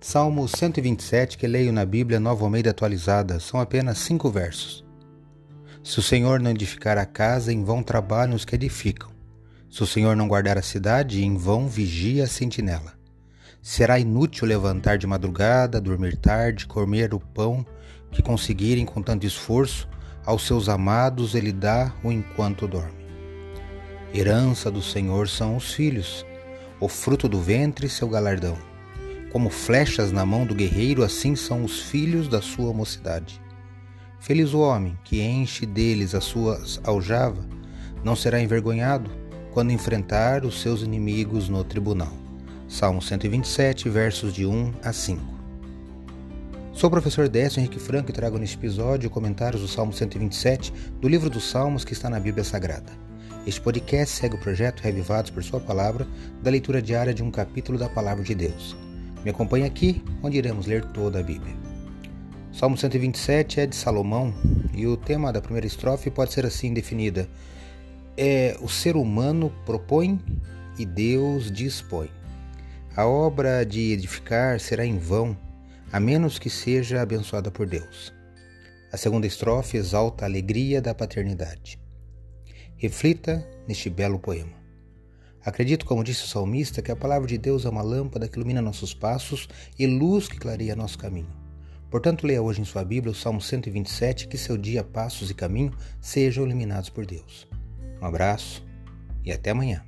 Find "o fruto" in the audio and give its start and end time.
26.78-27.28